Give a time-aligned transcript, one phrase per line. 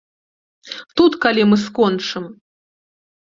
[1.01, 2.23] Тут калі мы скончым?